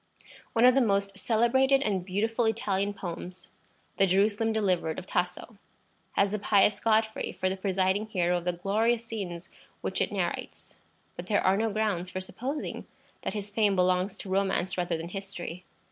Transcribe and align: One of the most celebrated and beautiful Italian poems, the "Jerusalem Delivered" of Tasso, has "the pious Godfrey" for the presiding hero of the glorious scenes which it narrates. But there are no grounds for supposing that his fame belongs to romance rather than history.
One 0.53 0.65
of 0.65 0.73
the 0.73 0.81
most 0.81 1.19
celebrated 1.19 1.83
and 1.83 2.03
beautiful 2.03 2.45
Italian 2.45 2.91
poems, 2.91 3.49
the 3.97 4.07
"Jerusalem 4.07 4.51
Delivered" 4.51 4.97
of 4.97 5.05
Tasso, 5.05 5.59
has 6.13 6.31
"the 6.31 6.39
pious 6.39 6.79
Godfrey" 6.79 7.33
for 7.33 7.49
the 7.49 7.55
presiding 7.55 8.07
hero 8.07 8.37
of 8.39 8.45
the 8.45 8.51
glorious 8.53 9.05
scenes 9.05 9.49
which 9.81 10.01
it 10.01 10.11
narrates. 10.11 10.79
But 11.15 11.27
there 11.27 11.45
are 11.45 11.55
no 11.55 11.69
grounds 11.71 12.09
for 12.09 12.19
supposing 12.19 12.87
that 13.21 13.35
his 13.35 13.51
fame 13.51 13.75
belongs 13.75 14.15
to 14.17 14.29
romance 14.31 14.75
rather 14.75 14.97
than 14.97 15.09
history. 15.09 15.65